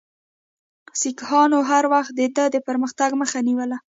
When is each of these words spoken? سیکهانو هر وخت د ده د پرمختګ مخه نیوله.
سیکهانو 1.01 1.59
هر 1.69 1.83
وخت 1.93 2.11
د 2.15 2.21
ده 2.35 2.45
د 2.53 2.57
پرمختګ 2.67 3.09
مخه 3.21 3.39
نیوله. 3.47 3.77